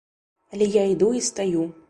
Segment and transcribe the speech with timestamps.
[0.53, 1.71] Але я іду і стаю.